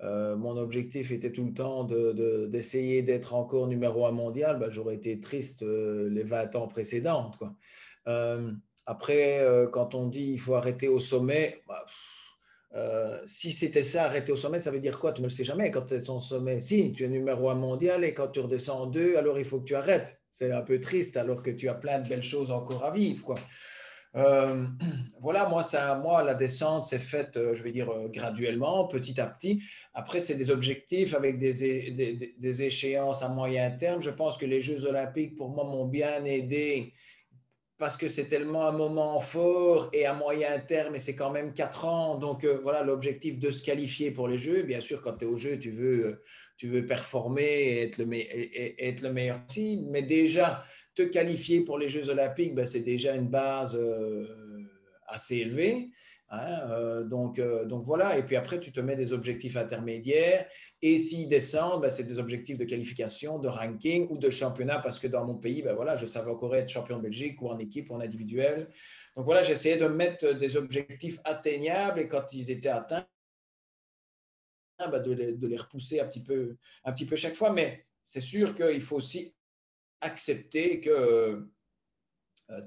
[0.00, 5.20] mon objectif était tout le temps d'essayer d'être encore numéro un mondial, bah, j'aurais été
[5.20, 7.38] triste les 20 ans précédentes.
[8.08, 8.52] Euh,
[8.86, 11.84] après, quand on dit il faut arrêter au sommet, bah,
[13.26, 15.12] si c'était ça, arrêter au sommet, ça veut dire quoi?
[15.12, 16.60] Tu ne le sais jamais quand tu es au sommet.
[16.60, 19.60] Si, tu es numéro un mondial et quand tu redescends en deux, alors il faut
[19.60, 20.20] que tu arrêtes.
[20.30, 23.36] C'est un peu triste alors que tu as plein de belles choses encore à vivre.
[24.14, 24.66] Euh,
[25.20, 25.62] voilà, moi,
[26.02, 29.62] moi, la descente s'est faite, euh, je vais dire, euh, graduellement, petit à petit.
[29.94, 34.02] Après, c'est des objectifs avec des, des, échéances à moyen terme.
[34.02, 36.92] Je pense que les Jeux olympiques, pour moi, m'ont bien aidé
[37.82, 41.52] parce que c'est tellement un moment fort et à moyen terme, et c'est quand même
[41.52, 42.16] quatre ans.
[42.16, 44.62] Donc, voilà, l'objectif de se qualifier pour les Jeux.
[44.62, 46.22] Bien sûr, quand tu es au Jeu, tu veux,
[46.56, 48.06] tu veux performer et être le,
[48.80, 49.82] être le meilleur aussi.
[49.90, 50.64] Mais déjà,
[50.94, 54.28] te qualifier pour les Jeux olympiques, ben, c'est déjà une base euh,
[55.08, 55.90] assez élevée.
[56.34, 60.48] Hein, euh, donc, euh, donc voilà, et puis après, tu te mets des objectifs intermédiaires.
[60.80, 64.98] Et s'ils descendent, ben, c'est des objectifs de qualification, de ranking ou de championnat, parce
[64.98, 67.58] que dans mon pays, ben, voilà, je savais encore être champion de Belgique ou en
[67.58, 68.70] équipe ou en individuel.
[69.14, 73.06] Donc voilà, j'essayais de mettre des objectifs atteignables et quand ils étaient atteints,
[74.78, 77.52] ben, de, les, de, les, repousser un petit, peu, un petit peu chaque fois.
[77.52, 79.34] Mais c'est sûr qu'il faut aussi
[80.00, 81.46] accepter que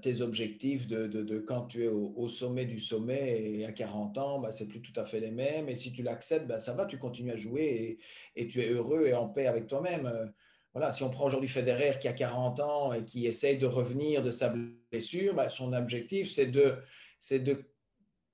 [0.01, 4.51] tes objectifs de, quand tu es au, sommet du sommet et à 40 ans, bah,
[4.51, 5.69] c'est plus tout à fait les mêmes.
[5.69, 7.99] Et si tu l'acceptes, bah, ça va, tu continues à jouer
[8.35, 10.05] et, tu es heureux et en paix avec toi-même.
[10.05, 10.25] Euh,
[10.73, 14.21] voilà, si on prend aujourd'hui Federer qui a 40 ans et qui essaye de revenir
[14.21, 14.53] de sa
[14.91, 16.75] blessure, bah, son objectif, c'est de,
[17.19, 17.65] c'est de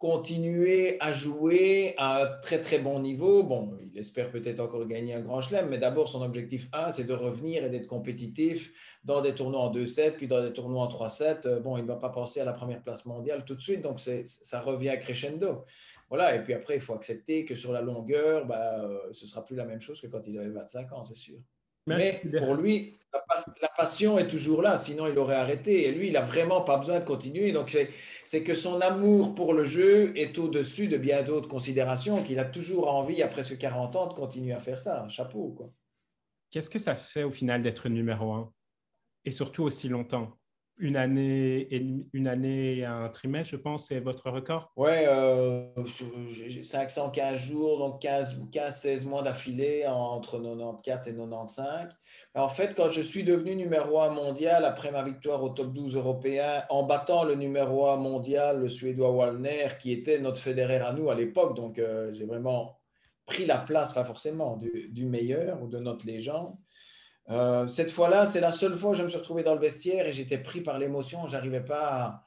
[0.02, 3.44] continuer à jouer à un très très bon niveau.
[3.44, 7.04] Bon, il espère peut-être encore gagner un grand chelem, mais d'abord son objectif 1, c'est
[7.04, 10.90] de revenir et d'être compétitif dans des tournois en 2-7, puis dans des tournois en
[10.90, 11.46] 3-7.
[11.46, 13.84] Euh, bon, il ne va pas penser à la première place mondiale tout de suite,
[13.84, 15.66] donc ça revient crescendo.
[16.10, 19.46] Voilà, et puis après, il faut accepter que sur la longueur, bah, euh, ce sera
[19.46, 21.38] plus la même chose que quand il avait 25 ans, c'est sûr.
[21.86, 25.88] Mais pour lui, la, passion est toujours là, sinon il aurait arrêté.
[25.88, 27.52] Et lui, il n'a vraiment pas besoin de continuer.
[27.52, 27.78] Donc,
[28.26, 32.46] c'est que son amour pour le jeu est au-dessus de bien d'autres considérations, qu'il a
[32.46, 35.08] toujours envie, à presque 40 ans, de continuer à faire ça.
[35.10, 35.70] Chapeau, quoi.
[36.50, 38.52] Qu'est-ce que ça fait au final d'être numéro un?
[39.24, 40.38] Et surtout aussi longtemps?
[40.78, 44.72] Une année et une année et un trimestre, je pense, c'est votre record?
[44.76, 45.68] Oui, euh,
[46.64, 51.90] 515 jours, donc 15, 15 16 mois d'affilée entre 94 et 95.
[52.34, 55.96] En fait, quand je suis devenu numéro 1 mondial après ma victoire au top 12
[55.96, 60.94] européen, en battant le numéro 1 mondial, le Suédois Wallner, qui était notre fédéraire à
[60.94, 62.80] nous à l'époque, donc euh, j'ai vraiment
[63.26, 66.56] pris la place, pas forcément du meilleur ou de notre légende.
[67.30, 70.08] Euh, cette fois-là, c'est la seule fois où je me suis retrouvé dans le vestiaire
[70.08, 71.28] et j'étais pris par l'émotion.
[71.28, 72.26] Je n'arrivais pas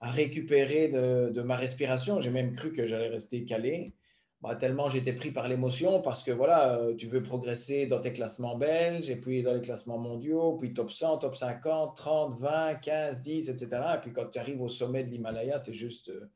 [0.00, 2.20] à, récupérer de, ma respiration.
[2.20, 3.94] J'ai même cru que j'allais rester calé.
[4.42, 8.12] Bah, tellement j'étais pris par l'émotion parce que voilà, euh, tu veux progresser dans tes
[8.12, 12.74] classements belges et puis dans les classements mondiaux, puis top 100, top 50, 30, 20,
[12.74, 13.68] 15, 10, etc.
[13.96, 16.30] Et puis quand tu arrives au sommet de l'Himalaya, c'est juste, euh,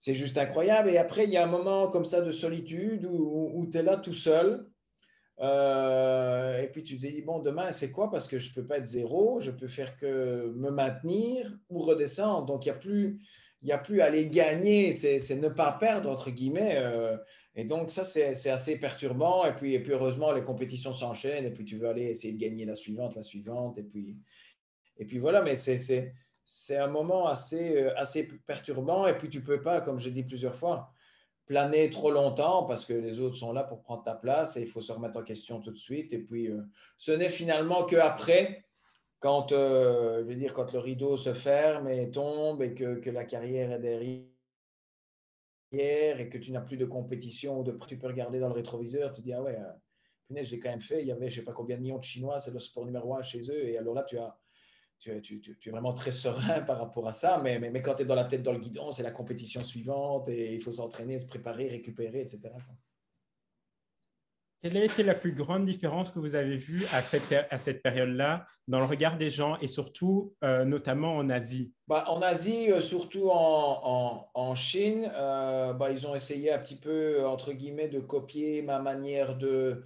[0.00, 0.88] c'est juste incroyable.
[0.88, 3.98] Et après, il y a un moment comme ça de solitude où tu es là
[3.98, 4.71] tout seul
[5.40, 8.10] euh, et puis tu te dis, bon, demain, c'est quoi?
[8.10, 11.78] Parce que je ne peux pas être zéro, je peux faire que me maintenir ou
[11.78, 12.46] redescendre.
[12.46, 13.20] Donc, il n'y a plus
[13.70, 16.76] a plus à aller gagner, c'est ne pas perdre, entre guillemets.
[16.78, 17.16] Euh.
[17.54, 19.44] et donc, ça, c'est assez perturbant.
[19.44, 21.44] Et puis, et puis, heureusement, les compétitions s'enchaînent.
[21.44, 23.78] Et puis, tu veux aller essayer de gagner la suivante, la suivante.
[23.78, 24.18] Et puis,
[24.98, 29.06] et puis voilà, mais c'est un moment assez, euh, assez perturbant.
[29.06, 30.91] Et puis, tu ne peux pas, comme j'ai dit plusieurs fois,
[31.46, 34.68] planer trop longtemps parce que les autres sont là pour prendre ta place et il
[34.68, 36.12] faut se remettre en question tout de suite.
[36.12, 36.62] Et puis, euh,
[36.96, 38.64] ce n'est finalement qu'après,
[39.18, 43.72] quand, euh, je quand le rideau se ferme et tombe et que, que la carrière
[43.72, 44.26] est derrière
[45.72, 49.12] et que tu n'as plus de compétition ou de tu peux regarder dans le rétroviseur,
[49.12, 49.72] tu te dis, ah ouais, euh,
[50.26, 52.04] punaise, j'ai quand même fait, il y avait je sais pas combien de millions de
[52.04, 53.68] Chinois, c'est le sport numéro un chez eux.
[53.68, 54.36] Et alors là, tu as
[55.02, 58.14] tu, es vraiment très serein par rapport à ça, mais, mais, quand tu es dans
[58.14, 61.68] la tête dans le guidon, c'est la compétition suivante et il faut s'entraîner, se préparer,
[61.68, 62.40] récupérer, etc.
[64.62, 67.82] Quelle a été la plus grande différence que vous avez vue à cette, à cette
[67.82, 71.72] période-là dans le regard des gens et surtout, euh, notamment en Asie?
[71.88, 76.76] Bah, En Asie, euh, surtout en, en, Chine, euh, bah, ils ont essayé un petit
[76.76, 79.82] peu, entre guillemets, de copier ma manière de,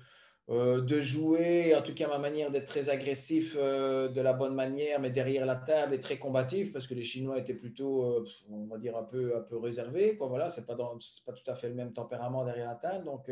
[0.49, 4.55] euh, de jouer, en tout cas ma manière d'être très agressif euh, de la bonne
[4.55, 8.25] manière, mais derrière la table et très combatif, parce que les Chinois étaient plutôt, euh,
[8.49, 10.17] on va dire, un peu, un peu réservés.
[10.17, 13.05] Quoi, voilà, c'est pas, pas tout à fait le même tempérament derrière la table.
[13.05, 13.29] Donc,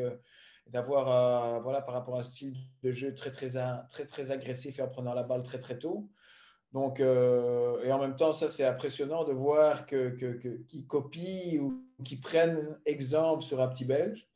[0.67, 3.51] d'avoir, voilà, par rapport à un style de jeu très, très,
[3.91, 6.09] très, très agressif et en prenant la balle très, très tôt.
[6.73, 11.85] Donc, et en même temps, ça, c'est impressionnant de voir que, que, qu'ils copient ou
[12.03, 14.27] qu'ils prennent exemple sur un petit Belge.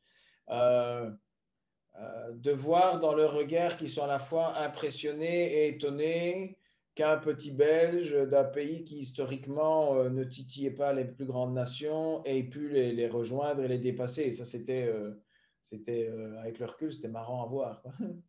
[2.01, 6.57] Euh, de voir dans leur regard qu'ils sont à la fois impressionnés et étonnés
[6.95, 12.23] qu'un petit Belge d'un pays qui historiquement euh, ne titillait pas les plus grandes nations
[12.23, 14.23] ait pu les, rejoindre et les dépasser.
[14.23, 17.83] Et ça, c'était, euh, avec le recul, c'était marrant à voir.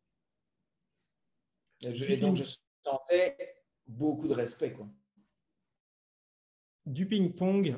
[1.82, 2.44] Et, donc, je
[2.84, 4.76] sentais beaucoup de respect.
[6.84, 7.74] Du ping-pong,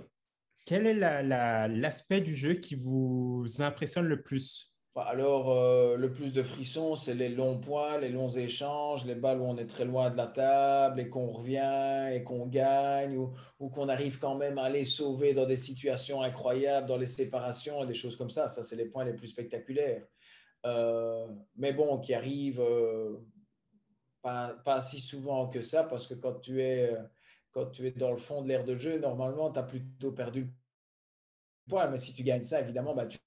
[0.64, 4.71] quel est l'aspect du jeu qui vous impressionne le plus?
[4.94, 9.40] Alors, euh, le plus de frissons, c'est les longs points, les longs échanges, les balles
[9.40, 13.70] où on est très loin de la table et qu'on revient et qu'on gagne ou,
[13.70, 17.86] qu'on arrive quand même à les sauver dans des situations incroyables, dans les séparations et
[17.86, 18.48] des choses comme ça.
[18.48, 20.06] Ça, c'est les points les plus spectaculaires.
[20.66, 21.26] Euh,
[21.56, 23.16] mais bon, qui arrivent euh,
[24.20, 26.94] pas, si souvent que ça parce que quand tu es,
[27.50, 30.42] quand tu es dans le fond de l'air de jeu, normalement, tu as plutôt perdu
[30.42, 30.50] le
[31.70, 31.88] point.
[31.88, 33.18] Mais si tu gagnes ça, évidemment, bah, tu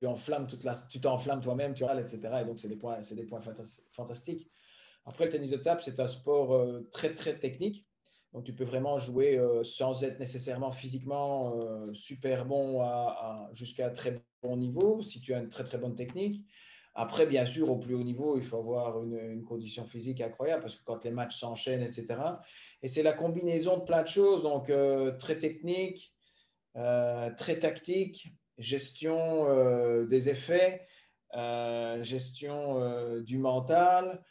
[0.00, 2.20] tu toute t'enflammes toi-même, tu râles, etc.
[2.42, 3.40] Et donc, c'est des points, c'est des points
[3.90, 4.50] fantastiques.
[5.04, 7.86] Après, le tennis de table, c'est un sport euh, très, très technique.
[8.32, 13.90] Donc, tu peux vraiment jouer euh, sans être nécessairement physiquement euh, super bon à, jusqu'à
[13.90, 16.44] très bon niveau, si tu as une très, très bonne technique.
[16.94, 20.62] Après, bien sûr, au plus haut niveau, il faut avoir une, une condition physique incroyable
[20.62, 22.06] parce que quand les matchs s'enchaînent, etc.
[22.82, 24.72] Et c'est la combinaison de plein de choses, donc
[25.18, 26.12] très technique,
[26.74, 28.28] très tactique,
[28.60, 30.86] gestion euh, des effets,
[31.34, 34.22] euh, gestion euh, du mental,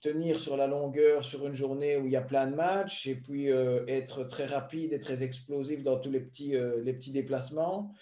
[0.00, 3.16] tenir sur la longueur sur une journée où il y a plein de matchs et
[3.16, 7.92] puis être très rapide et très explosif dans tous les petits, les petits déplacements.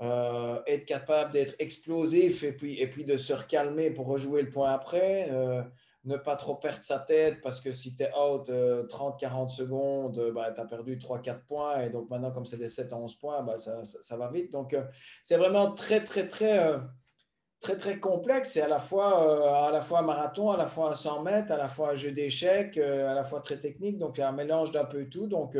[0.00, 4.72] être capable d'être explosif et puis, et puis de se recalmer pour rejouer le point
[4.72, 5.28] après
[6.04, 10.18] ne pas trop perdre sa tête parce que si tu es out 30-40 euh, secondes,
[10.18, 11.80] euh, bah, tu as perdu 3-4 points.
[11.82, 14.52] Et donc maintenant, comme c'est des 7 11 points, bah, ça, ça, va vite.
[14.52, 14.84] Donc euh,
[15.22, 16.76] c'est vraiment très, très, très,
[17.60, 18.52] très, très complexe.
[18.52, 21.52] C'est à la fois à la fois un marathon, à la fois un 100 mètres,
[21.52, 23.98] à la fois un jeu d'échecs, à la fois très technique.
[23.98, 25.28] Donc un mélange d'un peu tout.
[25.28, 25.56] Donc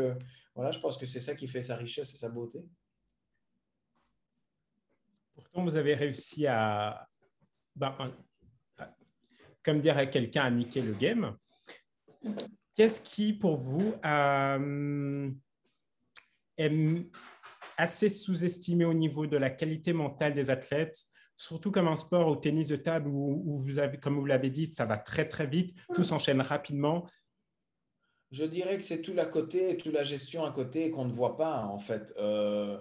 [0.55, 2.65] voilà, je pense que c'est ça qui fait sa richesse et sa beauté.
[5.35, 7.07] Pourtant, vous avez réussi à,
[7.75, 7.95] ben,
[9.63, 11.35] comme dire à quelqu'un, a niqué le game.
[12.75, 15.31] Qu'est-ce qui, pour vous, euh,
[16.57, 16.71] est
[17.77, 22.35] assez sous-estimé au niveau de la qualité mentale des athlètes, surtout comme un sport au
[22.35, 25.75] tennis de table où, vous avez, comme vous l'avez dit, ça va très très vite,
[25.93, 27.07] tout s'enchaîne rapidement?
[28.31, 31.37] Je dirais que c'est tout la côté, toute la gestion à côté qu'on ne voit
[31.37, 32.13] pas en fait.
[32.17, 32.79] Euh,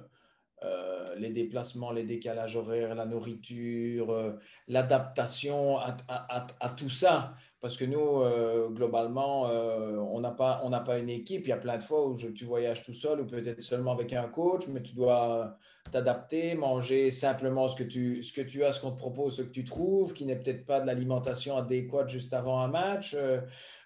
[0.64, 4.32] euh, les déplacements, les décalages horaires, la nourriture, euh,
[4.68, 7.34] l'adaptation à, tout ça.
[7.60, 11.46] Parce que nous, euh, globalement, on n'a pas, pas une équipe.
[11.46, 14.12] Il y a plein de fois où tu voyages tout seul ou peut-être seulement avec
[14.12, 15.56] un coach, mais tu dois
[15.90, 19.42] t'adapter, manger simplement ce que, tu, ce que tu as, ce qu'on te propose, ce
[19.42, 23.16] que tu trouves, qui n'est peut-être pas de l'alimentation adéquate juste avant un match.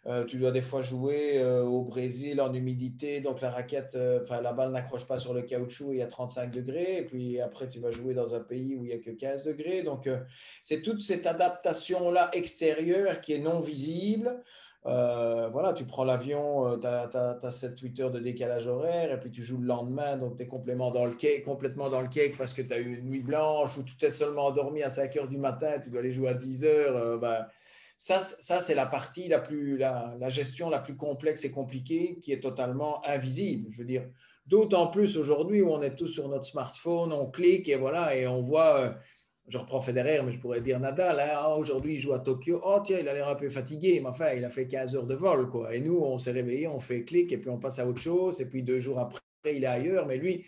[0.06, 4.20] Euh, tu dois des fois jouer euh, au Brésil en humidité, donc la raquette, euh,
[4.22, 7.40] enfin la balle n'accroche pas sur le caoutchouc, il y a 35 degrés, et puis
[7.40, 9.82] après tu vas jouer dans un pays où il n'y a que 15 degrés.
[9.82, 10.08] Donc
[10.62, 14.42] c'est toute cette adaptation-là extérieure qui est non visible.
[14.86, 19.58] Voilà, tu prends l'avion, tu as, 7-8 heures de décalage horaire, et puis tu joues
[19.58, 22.62] le lendemain, donc tu es complètement dans, le cake, complètement dans le cake parce que
[22.62, 25.38] tu as eu une nuit blanche ou tu t'es seulement endormi à 5 heures du
[25.38, 27.18] matin, tu dois aller jouer à 10 heures.
[27.18, 27.48] Bah,
[27.96, 32.32] ça, ça c'est la partie la plus, la, gestion la plus complexe et compliquée qui
[32.32, 33.68] est totalement invisible.
[33.72, 34.06] Je veux dire,
[34.46, 38.26] d'autant plus aujourd'hui où on est tous sur notre smartphone, on clique et voilà, et
[38.26, 38.80] on voit.
[38.80, 38.90] Euh,
[39.48, 41.20] je reprends Federer, mais je pourrais dire Nadal.
[41.20, 42.60] Hein, ah, aujourd'hui, il joue à Tokyo.
[42.64, 44.00] Oh, tiens, il a l'air un peu fatigué.
[44.00, 45.48] Mais enfin, il a fait 15 heures de vol.
[45.48, 45.74] Quoi.
[45.74, 48.40] Et nous, on s'est réveillé, on fait clic et puis on passe à autre chose.
[48.40, 50.06] Et puis deux jours après, il est ailleurs.
[50.06, 50.44] Mais lui,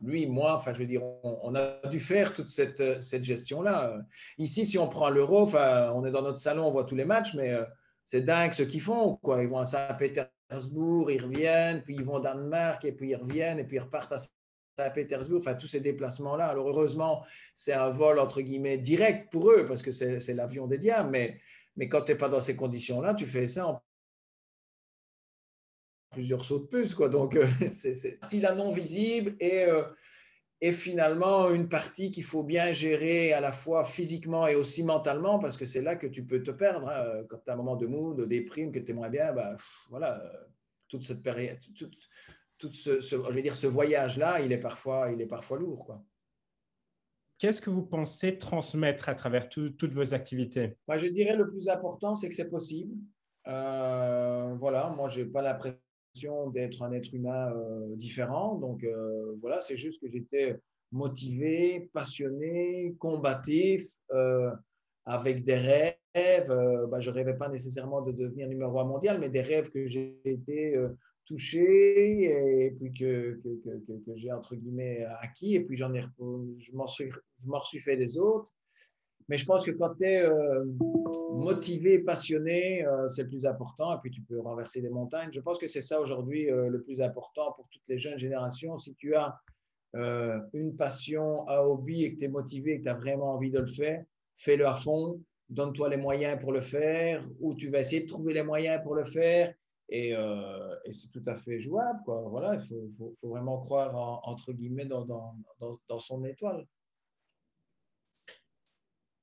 [0.00, 3.98] lui, moi, enfin, je veux dire, on, a dû faire toute cette, cette gestion-là.
[4.38, 7.04] Ici, si on prend l'euro, enfin, on est dans notre salon, on voit tous les
[7.04, 7.64] matchs, mais euh,
[8.04, 9.16] c'est dingue ce qu'ils font.
[9.22, 9.42] Quoi.
[9.42, 13.58] Ils vont à Saint-Pétersbourg, ils reviennent, puis ils vont au Danemark, et puis ils reviennent,
[13.58, 14.18] et puis ils repartent à
[14.84, 15.40] Saint-Pétersbourg.
[15.40, 16.46] Enfin, tous ces déplacements-là.
[16.46, 20.78] Alors, heureusement, c'est un vol, entre guillemets, direct pour eux, parce que c'est l'avion des
[20.78, 21.10] diables.
[21.10, 21.40] Mais,
[21.76, 23.82] mais quand tu n'es pas dans ces conditions-là, tu fais ça en
[26.12, 26.94] plusieurs sauts de puce.
[26.94, 27.08] Quoi.
[27.08, 29.82] Donc, euh, c'est la non visible et, euh,
[30.60, 35.40] et finalement une partie qu'il faut bien gérer à la fois physiquement et aussi mentalement
[35.40, 36.88] parce que c'est là que tu peux te perdre.
[36.88, 37.24] Hein.
[37.28, 39.56] Quand tu as un moment de mood, de déprime, que tu es moins bien, bah,
[39.90, 40.28] voilà, euh,
[40.88, 41.58] toute cette période,
[42.62, 45.84] tout, ce, je vais dire, ce voyage-là, il est parfois, il est parfois lourd.
[45.84, 46.04] Quoi.
[47.38, 50.76] Qu'est-ce que vous pensez transmettre à travers toutes vos activités?
[50.86, 52.94] Moi, Je dirais le plus important, c'est que c'est possible.
[53.44, 55.80] voilà, moi, je n'ai pas l'impression
[56.54, 58.56] d'être un être humain euh, différent.
[58.56, 60.60] Donc euh, voilà, c'est juste que j'étais
[60.92, 64.52] motivé, passionné, combatif, euh,
[65.04, 65.96] avec des rêves,
[66.88, 69.88] bah, je ne rêvais pas nécessairement de devenir numéro un mondial, mais des rêves que
[69.88, 70.76] j'ai été
[71.26, 72.24] touché
[72.66, 75.54] et puis que, que, que, j'ai entre guillemets acquis.
[75.54, 76.02] Et puis j'en ai
[76.58, 78.52] je m'en suis je m'en suis fait des autres.
[79.28, 80.64] Mais je pense que quand tu es euh,
[81.32, 83.96] motivé passionné euh, c'est le plus important.
[83.96, 85.30] Et puis tu peux renverser des montagnes.
[85.32, 88.78] Je pense que c'est ça aujourd'hui euh, le plus important pour toutes les jeunes générations.
[88.78, 89.38] Si tu as
[90.54, 93.50] une passion un hobby et que tu es motivé et que tu as vraiment envie
[93.50, 94.02] de le faire
[94.36, 95.20] fais-le à fond.
[95.48, 98.94] Donne-toi les moyens pour le faire ou tu vas essayer de trouver les moyens pour
[98.94, 99.52] le faire
[99.94, 102.00] euh, et, c'est tout à fait jouable.
[102.04, 102.22] Quoi.
[102.28, 103.94] Voilà, il faut, vraiment croire,
[104.26, 105.36] entre guillemets, dans, dans,
[105.88, 106.66] dans, son étoile.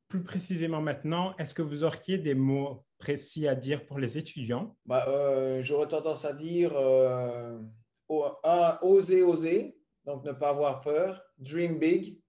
[0.07, 4.75] Plus précisément maintenant, est-ce que vous auriez des mots précis à dire pour les étudiants?
[4.85, 7.59] Bah, euh, J'aurais tendance à dire euh,
[8.07, 12.19] oser, oser, donc ne pas avoir peur, dream big,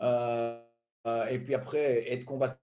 [0.00, 2.61] et puis après être combattu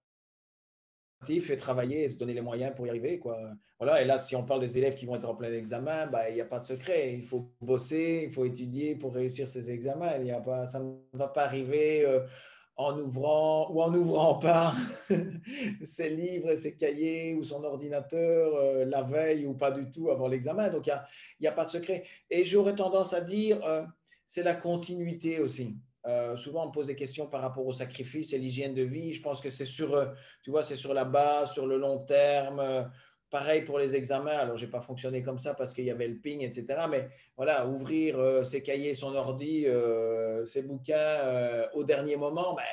[1.28, 3.18] et travailler et se donner les moyens pour y arriver.
[3.18, 3.38] Quoi.
[3.78, 6.28] Voilà, et là, si on parle des élèves qui vont être en plein examen, bah,
[6.28, 7.14] il n'y a pas de secret.
[7.14, 10.16] Il faut bosser, il faut étudier pour réussir ces examens.
[10.18, 12.20] Y a pas, ça ne va pas arriver euh,
[12.76, 14.74] en ouvrant ou en n'ouvrant pas
[15.82, 20.28] ses livres ses cahiers ou son ordinateur euh, la veille ou pas du tout avant
[20.28, 20.70] l'examen.
[20.70, 20.98] Donc, il
[21.42, 22.04] n'y a, a, pas de secret.
[22.30, 23.82] Et j'aurais tendance à dire, euh,
[24.26, 25.76] c'est la continuité aussi.
[26.06, 29.12] Euh, souvent, on me pose des questions par rapport au sacrifice et l'hygiène de vie.
[29.12, 30.06] Je pense que c'est sur, euh,
[30.42, 32.60] tu vois, c'est sur la base, sur le long terme.
[32.60, 32.82] Euh,
[33.30, 34.36] pareil pour les examens.
[34.36, 36.66] Alors, j'ai pas fonctionné comme ça parce qu'il y avait le ping, etc.
[36.90, 39.66] Mais voilà, ouvrir ses cahiers, son ordi,
[40.44, 42.64] ses bouquins au dernier moment, ben,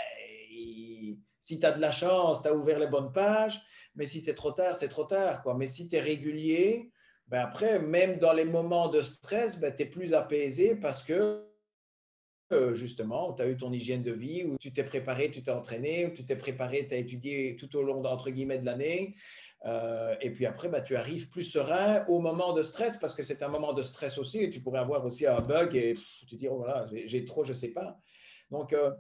[1.40, 3.62] si tu as de la chance, tu as ouvert les bonnes pages.
[3.96, 5.44] Mais si c'est trop tard, c'est trop tard.
[5.56, 6.92] Mais si tu es régulier,
[7.28, 11.48] ben après, même dans les moments de stress, ben, tu es plus apaisé parce que
[12.54, 15.52] euh, justement, tu as eu ton hygiène de vie, où tu t'es préparé, tu t'es
[15.52, 19.16] entraîné, où tu t'es préparé, tu as étudié tout au long, entre guillemets, de l'année.
[19.66, 23.24] Euh, et puis après, bah, tu arrives plus serein au moment de stress, parce que
[23.24, 25.96] c'est un moment de stress aussi, et tu pourrais avoir aussi un bug et
[26.30, 28.00] te dire, oh, voilà, j'ai trop, je ne sais pas.
[28.50, 28.92] Donc, euh,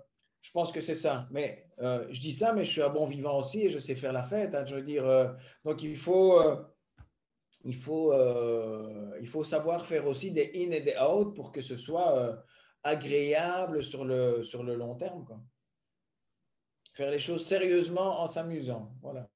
[0.41, 1.27] je pense que c'est ça.
[1.31, 4.13] Mais je dis ça, mais je suis un bon vivant aussi et je sais faire
[4.13, 4.55] la fête.
[4.55, 5.35] Hein, je veux dire,
[5.65, 6.39] donc il faut
[7.65, 8.13] il faut,
[9.19, 12.45] il faut savoir faire aussi des in et des out pour que ce soit
[12.87, 14.41] agréable sur le,
[14.75, 15.25] long terme.
[16.95, 18.91] Faire les choses sérieusement en s'amusant.
[19.01, 19.29] Voilà.